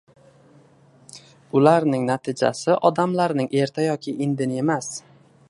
Ularning 1.59 2.07
natijasi 2.07 2.79
odamlarning 2.91 3.55
erta 3.63 3.87
yoki 3.91 4.17
indini 4.29 4.63
emas. 4.65 4.91